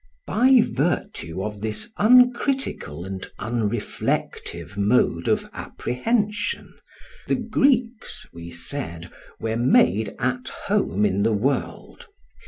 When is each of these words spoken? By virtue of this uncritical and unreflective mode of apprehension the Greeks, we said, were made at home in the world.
By 0.25 0.63
virtue 0.65 1.43
of 1.43 1.61
this 1.61 1.91
uncritical 1.95 3.05
and 3.05 3.23
unreflective 3.37 4.75
mode 4.75 5.27
of 5.27 5.47
apprehension 5.53 6.73
the 7.27 7.35
Greeks, 7.35 8.25
we 8.33 8.49
said, 8.49 9.11
were 9.39 9.57
made 9.57 10.15
at 10.17 10.49
home 10.65 11.05
in 11.05 11.21
the 11.21 11.33
world. 11.33 12.07